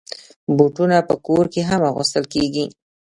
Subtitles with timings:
[0.57, 2.65] بوټونه په کور کې هم اغوستل کېږي.